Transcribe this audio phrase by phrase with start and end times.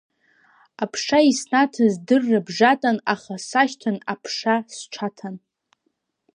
[0.83, 5.35] Аԥша иснаҭаз дырра бжатан, аха сашьҭан аԥша сҽаҭан.